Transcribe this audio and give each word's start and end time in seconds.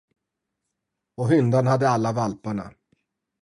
Och 1.17 1.29
hyndan 1.29 1.67
hade 1.67 1.89
alla 1.89 2.11
valparna. 2.11 2.71